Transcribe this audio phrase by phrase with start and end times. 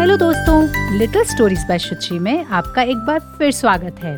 [0.00, 0.62] Hello दोस्तों
[0.98, 4.14] little stories bye शुचि में आपका एक बार फिर स्वागत है।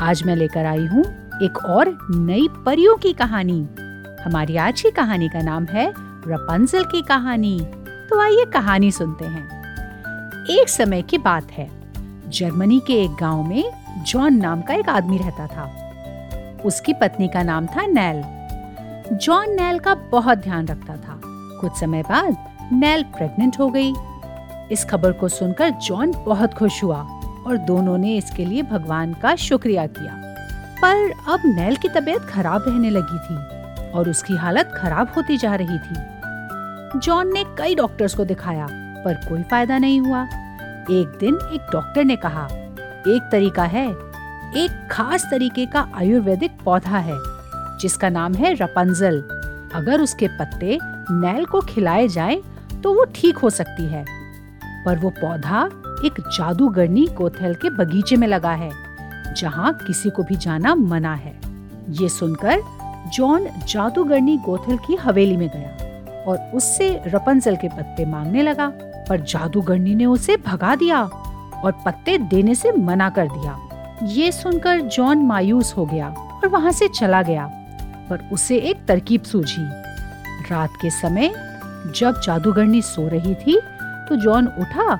[0.00, 1.04] आज मैं लेकर आई हूँ
[1.42, 3.68] एक और नई परियों की कहानी।
[4.24, 5.90] हमारी आज की कहानी का नाम है
[6.28, 7.60] रपंजल की कहानी।
[8.10, 9.44] तो आइए कहानी सुनते हैं।
[10.50, 11.70] एक समय की बात है।
[12.30, 13.64] जर्मनी के एक गाँव में
[14.06, 15.70] जॉन नाम का एक आदमी रहता था।
[16.64, 18.22] उसकी पत्नी का नाम था नैल
[19.16, 21.20] जॉन नैल का बहुत ध्यान रखता था।
[21.60, 22.36] कुछ समय बाद
[22.72, 23.94] नैल प्रेग्नेंट हो गई।
[24.72, 26.98] इस खबर को सुनकर जॉन बहुत खुश हुआ
[27.46, 30.14] और दोनों ने इसके लिए भगवान का शुक्रिया किया।
[30.82, 35.54] पर अब नैल की तबीयत खराब रहने लगी थी और उसकी हालत खराब होती जा
[35.54, 38.66] रही थी। जॉन ने कई डॉक्टर्स को दिखाया,
[39.04, 40.22] पर कोई फ़ायदा नहीं हुआ।
[40.90, 42.46] एक दिन एक डॉक्टर ने कहा,
[43.08, 47.18] एक तरीका है, एक खास तरीके का आयुर्वेदिक पौधा है,
[47.80, 49.20] जिसका नाम है रपंजल।
[49.74, 50.78] अगर उसके पत्ते
[51.10, 52.42] नैल को खिलाए जाएँ
[52.82, 54.04] तो वो ठीक हो सकती है।
[54.84, 55.64] पर वो पौधा
[56.04, 58.70] एक जादूगरनी कोथल के बगीचे में लगा है,
[59.34, 61.34] जहाँ किसी को भी जाना मना है।
[61.90, 62.60] ये सुनकर
[63.14, 68.68] जॉन जादूगरनी गोथल की हवेली में गया और उससे रपंजल के पत्ते मांगने लगा,
[69.08, 73.58] पर जादूगरनी ने उसे भगा दिया और पत्ते देने से मना कर दिया।
[74.08, 77.46] ये सुनकर जॉन मायूस हो गया और वहाँ से चला गया
[78.10, 79.62] पर उसे एक तरकीब सूझी।
[80.50, 81.28] रात के समय
[81.96, 83.58] जब जादूगरनी सो रही थी
[84.08, 84.92] तो जॉन उठा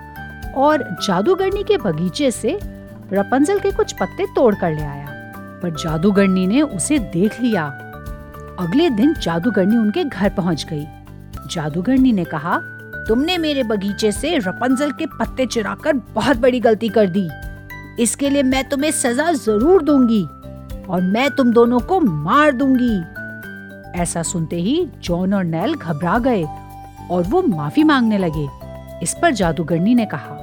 [0.56, 2.58] और जादूगरनी के बगीचे से
[3.12, 5.06] रपंजल के कुछ पत्ते तोड़ कर ले आया,
[5.62, 7.64] पर जादूगरनी ने उसे देख लिया।
[8.60, 10.86] अगले दिन जादूगरनी उनके घर पहुँच गई।
[11.46, 12.58] जादूगरनी ने कहा,
[13.08, 17.28] तुमने मेरे बगीचे से रपंजल के पत्ते चुराकर बहुत बड़ी गलती कर दी।
[17.98, 20.22] इसके लिए मैं तुम्हें सजा ज़रूर दूँगी
[20.84, 22.98] और मैं तुम दोनों को मार दूँगी।
[24.00, 26.42] ऐसा सुनते ही जॉन और नैल घबरा गए
[27.10, 28.46] और वो माफ़ी मांगने लगे।
[29.02, 30.34] इस पर जादूगरनी ने कहा,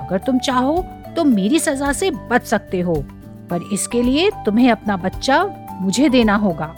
[0.00, 0.84] अगर तुम चाहो
[1.16, 2.94] तो मेरी सजा से बच सकते हो,
[3.50, 5.44] पर इसके लिए तुम्हें अपना बच्चा
[5.80, 6.74] मुझे देना होगा।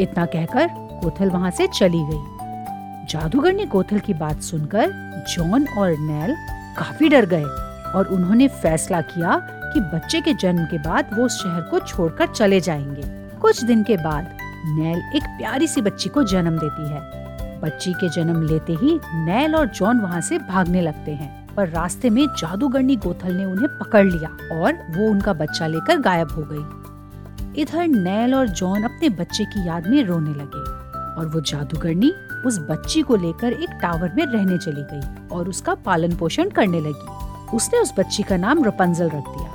[0.00, 4.92] इतना कहकर कोथल वहाँ से चली गई। जादूगर ने कोथल की बात सुनकर
[5.30, 6.36] जॉन और नैल
[6.78, 7.44] काफ़ी डर गए
[7.94, 12.60] और उन्होंने फैसला किया कि बच्चे के जन्म के बाद वो शहर को छोड़कर चले
[12.60, 13.02] जाएँगे।
[13.38, 17.29] कुछ दिन के बाद नैल एक प्यारी सी बच्ची को जन्म देती है।
[17.62, 22.10] बच्ची के जन्म लेते ही नैल और जॉन वहाँ से भागने लगते हैं। पर रास्ते
[22.10, 27.60] में जादूगरनी गोथल ने उन्हें पकड़ लिया और वो उनका बच्चा लेकर गायब हो गई।
[27.62, 30.60] इधर नैल और जॉन अपने बच्चे की याद में रोने लगे
[31.20, 32.12] और वो जादूगरनी
[32.46, 36.80] उस बच्ची को लेकर एक टावर में रहने चली गई और उसका पालन पोषण करने
[36.80, 39.50] लगी। उसने उस बच्ची का नाम रपंजल रख दिया।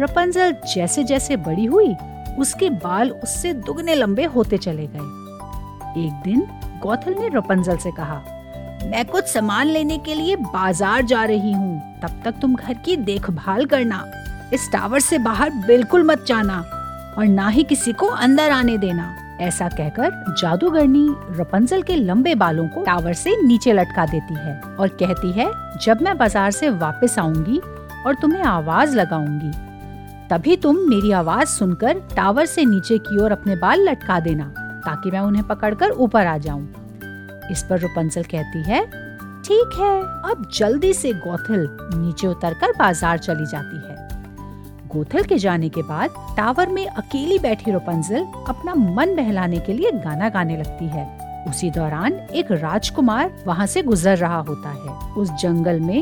[0.00, 1.94] रपंजल जैसे जैसे बड़ी हुई,
[2.38, 5.20] उसके बाल उससे दुगने लंबे होते चले गए।
[6.06, 6.46] एक दिन
[6.80, 8.22] गौथल ने रपंजल से कहा,
[8.84, 12.96] मैं कुछ सामान लेने के लिए बाज़ार जा रही हूँ। तब तक तुम घर की
[12.98, 14.04] देखभाल करना।
[14.52, 16.58] इस टावर से बाहर बिल्कुल मत जाना
[17.18, 21.06] और ना ही किसी को अंदर आने देना। ऐसा कहकर जादूगरनी
[21.38, 25.50] रपंजल के लंबे बालों को टावर से नीचे लटका देती है और कहती है,
[25.82, 27.58] जब मैं बाज़ार से वापस आऊँगी
[28.06, 29.52] और तुम्हें आवाज़ लगाऊँगी,
[30.30, 35.10] तभी तुम मेरी आवाज़ सुनकर टावर से नीचे की ओर अपने बाल लटका देना। ताकि
[35.10, 36.62] मैं उन्हें पकड़कर ऊपर आ जाऊँ।
[37.52, 38.84] इस पर रुपंसल कहती है,
[39.42, 43.98] ठीक है, अब जल्दी से गोथल नीचे उतरकर बाज़ार चली जाती है।
[44.88, 49.90] गोथल के जाने के बाद टावर में अकेली बैठी रुपंजल अपना मन बहलाने के लिए
[49.94, 51.04] गाना गाने लगती है।
[51.48, 55.96] उसी दौरान एक राजकुमार वहाँ से गुजर रहा होता है। उस जंगल में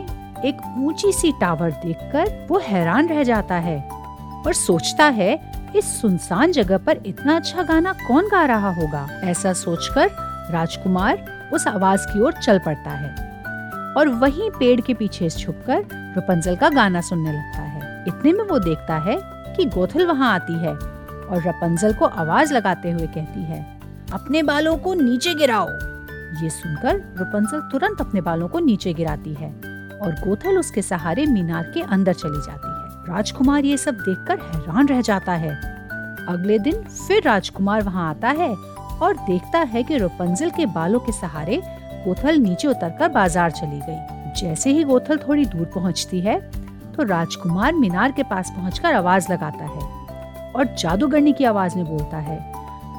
[0.44, 3.78] एक ऊँची सी टावर देखकर वो हैरान रह जाता है
[4.47, 5.34] और सोचता है
[5.77, 9.06] इस सुनसान जगह पर इतना अच्छा गाना कौन गा रहा होगा?
[9.25, 10.11] ऐसा सोचकर
[10.51, 13.15] राजकुमार उस आवाज़ की ओर चल पड़ता है
[13.97, 15.84] और वहीं पेड़ के पीछे छुपकर
[16.15, 19.19] रुपंजल का गाना सुनने लगता है। इतने में वो देखता है
[19.56, 23.61] कि गोथल वहाँ आती है और रपंजल को आवाज़ लगाते हुए कहती है,
[24.12, 25.69] अपने बालों को नीचे गिराओ।
[26.43, 29.50] ये सुनकर रुपंजल तुरंत अपने बालों को नीचे गिराती है
[29.99, 32.78] और गोथल उसके सहारे मीनार के अंदर चली जाती है।
[33.08, 35.50] राजकुमार ये सब देखकर हैरान रह जाता है।
[36.28, 38.55] अगले दिन फिर राजकुमार वहाँ आता है
[39.02, 41.60] और देखता है कि रुपंजल के बालों के सहारे
[42.05, 46.38] गोथल नीचे उतरकर बाज़ार चली गई। जैसे ही गोथल थोड़ी दूर पहुँचती है
[46.93, 52.16] तो राजकुमार मीनार के पास पहुंचकर आवाज़ लगाता है और जादूगरनी की आवाज़ में बोलता
[52.19, 52.38] है,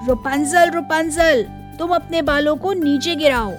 [0.07, 1.43] रुपंजल रुपंजल,
[1.79, 3.51] तुम अपने बालों को नीचे गिराओ।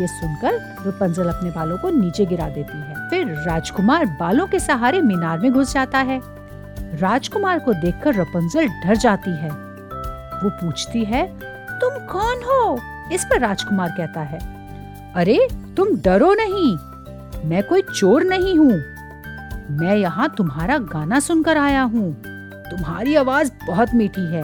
[0.00, 5.00] ये सुनकर रुपंजल अपने बालों को नीचे गिरा देती है। फिर राजकुमार बालों के सहारे
[5.00, 6.20] मीनार में घुस जाता है।
[6.96, 9.50] राजकुमार को देखकर रपंजल डर जाती है।
[10.42, 11.26] वो पूछती है,
[11.80, 12.80] तुम कौन हो?
[13.12, 14.38] इस पर राजकुमार कहता है,
[15.14, 16.76] अरे, तुम डरो नहीं।
[17.48, 18.72] मैं कोई चोर नहीं हूँ।
[19.70, 22.22] मैं यहाँ तुम्हारा गाना सुनकर आया हूँ।
[22.70, 24.42] तुम्हारी आवाज़ बहुत मीठी है।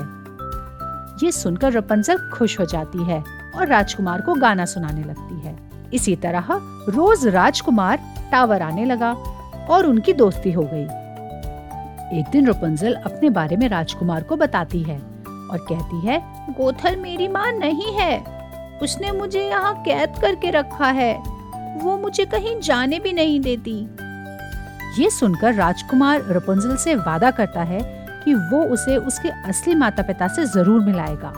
[1.25, 5.57] ये सुनकर रपंजल खुश हो जाती है। और राजकुमार को गाना सुनाने लगती है।
[5.95, 6.47] इसी तरह
[6.89, 7.99] रोज राजकुमार
[8.33, 9.13] टावर आने लगा
[9.71, 10.85] और उनकी दोस्ती हो गई।
[12.19, 16.21] एक दिन रपंजल अपने बारे में राजकुमार को बताती है और कहती है
[16.51, 18.19] गोथल मेरी माँ नहीं है।
[18.83, 21.15] उसने मुझे यहाँ कैद करके रखा है।
[21.83, 23.79] वो मुझे कहीं जाने भी नहीं देती।
[24.99, 27.81] ये सुनकर राजकुमार रपुंजल से वादा करता है
[28.25, 31.33] कि वो उसे उसके असली माता पिता से ज़रूर मिलाएगा।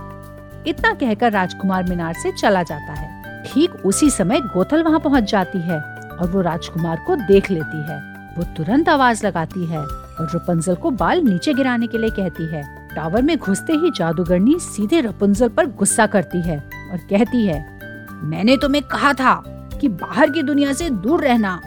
[0.67, 5.59] इतना कहकर राजकुमार मीनार से चला जाता है। ठीक उसी समय गोथल वहाँ पहुँच जाती
[5.61, 7.99] है और वो राजकुमार को देख लेती है।
[8.39, 12.63] वो तुरंत आवाज़ लगाती है और रपुंजल को बाल नीचे गिराने के लिए कहती है।
[12.95, 17.61] टावर में घुसते ही जादूगरनी सीधे रपुंजल पर गुस्सा करती है और कहती है,
[18.23, 19.35] मैंने तुम्हें कहा था
[19.81, 21.61] कि बाहर की दुनिया से दूर रहना,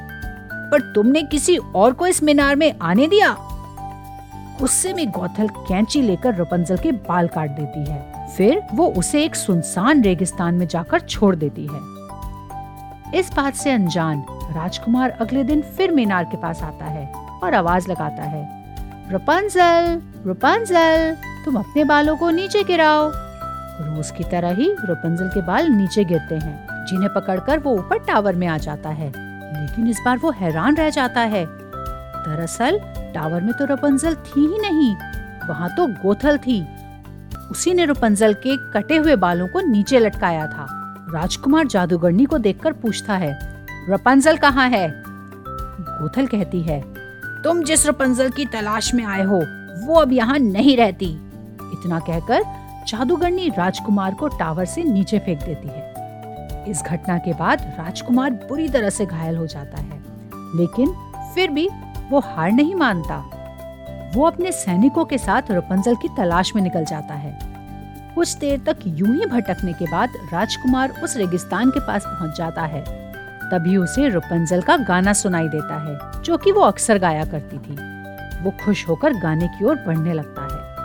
[0.71, 3.35] पर तुमने किसी और को इस मीनार में आने दिया?
[4.59, 9.35] गुस्से में गौथल कैंची लेकर रपंजल के बाल काट देती है। फिर वो उसे एक
[9.35, 11.79] सुनसान रेगिस्तान में जाकर छोड़ देती है।
[13.19, 17.13] इस बात से अनजान राजकुमार अगले दिन फिर मीनार के पास आता है
[17.44, 18.63] और आवाज़ लगाता है,
[19.12, 23.12] रपंजल रपंजल, तुम अपने बालों को नीचे गिराओ।
[23.79, 28.35] रोज की तरह ही रपंजल के बाल नीचे गिरते हैं, जिन्हें पकड़कर वो ऊपर टावर
[28.35, 29.13] में आ जाता है।
[29.62, 32.80] लेकिन इस बार वो हैरान रह जाता है। दरअसल,
[33.15, 34.95] टावर में तो रपंजल थी ही नहीं,
[35.47, 36.76] वहाँ तो गोथल थी।
[37.51, 40.65] उसी ने रपंजल के कटे हुए बालों को नीचे लटकाया था।
[41.13, 43.31] राजकुमार जादूगरनी को देखकर पूछता है,
[43.89, 44.88] रपंजल कहाँ है?
[44.99, 46.81] गोथल कहती है,
[47.44, 49.41] तुम जिस रपंजल की तलाश में आए हो,
[49.85, 51.05] वो अब यहाँ नहीं रहती।
[51.73, 52.44] इतना कहकर
[52.88, 58.67] जादूगरनी राजकुमार को टावर से नीचे फेंक देती है। इस घटना के बाद राजकुमार बुरी
[58.69, 60.01] तरह से घायल हो जाता है,
[60.57, 60.94] लेकिन
[61.35, 61.67] फिर भी
[62.09, 63.23] वो हार नहीं मानता।
[64.13, 67.39] वो अपने सैनिकों के साथ रपंजल की तलाश में निकल जाता है।
[68.15, 72.62] कुछ देर तक यूँ ही भटकने के बाद राजकुमार उस रेगिस्तान के पास पहुँच जाता
[72.62, 72.83] है।
[73.51, 77.75] तभी उसे रुपंजल का गाना सुनाई देता है, जो कि वो अक्सर गाया करती थी।
[78.44, 80.77] वो खुश होकर गाने की ओर बढ़ने लगता है।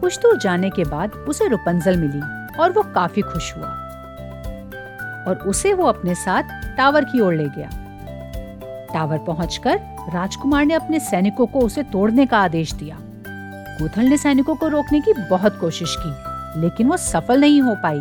[0.00, 2.20] कुछ दूर जाने के बाद उसे रुपंजल मिली
[2.56, 3.68] और वो काफ़ी खुश हुआ।
[5.28, 6.42] और उसे वो अपने साथ
[6.76, 7.70] टावर की ओर ले गया।
[8.94, 9.78] टावर पहुंचकर
[10.12, 12.98] राजकुमार ने अपने सैनिकों को उसे तोड़ने का आदेश दिया।
[13.80, 18.00] गोथल ने सैनिकों को रोकने की बहुत कोशिश की, लेकिन वो सफल नहीं हो पाई।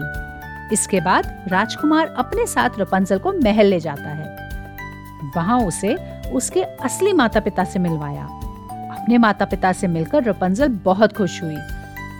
[0.73, 4.31] इसके बाद राजकुमार अपने साथ रपंजल को महल ले जाता है।
[5.35, 5.95] वहाँ उसे
[6.31, 8.23] उसके असली माता पिता से मिलवाया।
[8.93, 11.57] अपने माता पिता से मिलकर रपंजल बहुत खुश हुई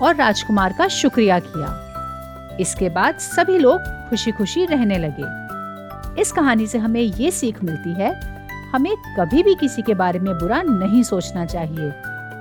[0.02, 6.68] और राजकुमार का शुक्रिया किया। इसके बाद सभी लोग खुशी खुशी रहने लगे। इस कहानी
[6.68, 8.33] से हमें ये सीख मिलती है
[8.74, 11.92] हमें कभी भी किसी के बारे में बुरा नहीं सोचना चाहिए,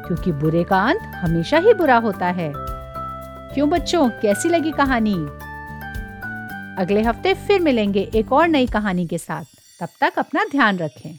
[0.07, 2.53] क्योंकि बुरे का अंत हमेशा ही बुरा होता है।
[3.55, 5.15] क्यों बच्चों, कैसी लगी कहानी?
[6.79, 9.45] अगले हफ़्ते फिर मिलेंगे एक और नई कहानी के साथ।
[9.81, 11.19] तब तक अपना ध्यान रखें।